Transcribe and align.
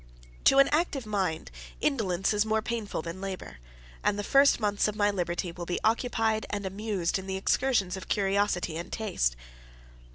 To 0.45 0.57
an 0.57 0.67
active 0.69 1.05
mind, 1.05 1.51
indolence 1.79 2.33
is 2.33 2.43
more 2.43 2.63
painful 2.63 3.03
than 3.03 3.21
labor; 3.21 3.59
and 4.03 4.17
the 4.17 4.23
first 4.23 4.59
months 4.59 4.87
of 4.87 4.95
my 4.95 5.11
liberty 5.11 5.51
will 5.51 5.67
be 5.67 5.79
occupied 5.83 6.47
and 6.49 6.65
amused 6.65 7.19
in 7.19 7.27
the 7.27 7.37
excursions 7.37 7.95
of 7.95 8.07
curiosity 8.07 8.77
and 8.77 8.91
taste. 8.91 9.35